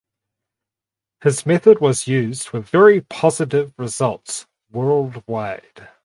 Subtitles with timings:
[1.21, 5.89] His method was used with very positive results worldwide.